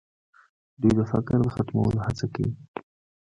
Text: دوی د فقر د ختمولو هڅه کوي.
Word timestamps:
دوی 0.81 0.91
د 0.97 1.01
فقر 1.11 1.37
د 1.43 1.47
ختمولو 1.55 1.99
هڅه 2.05 2.25
کوي. 2.33 2.53